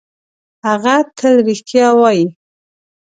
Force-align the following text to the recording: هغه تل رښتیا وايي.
هغه 0.67 0.95
تل 1.17 1.33
رښتیا 1.47 1.87
وايي. 1.99 2.25